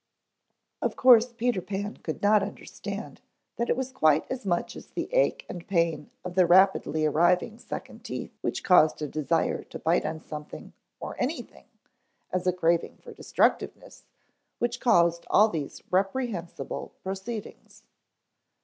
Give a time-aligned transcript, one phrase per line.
[0.81, 3.21] Of course Peter Pan could not understand
[3.57, 8.03] that it was quite as much the ache and pain of the rapidly arriving second
[8.03, 11.67] teeth which caused a desire to bite on something or anything,
[12.31, 14.05] as a craving for destructiveness,
[14.57, 17.83] which caused all these reprehensible proceedings.